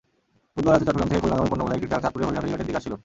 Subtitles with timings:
[0.55, 2.93] বুধবার রাতে চট্টগ্রাম থেকে খুলনাগামী পণ্যবোঝাই একটি ট্রাক চাঁদপুরের হরিনা ফেরিঘাটের দিকে আসছিল।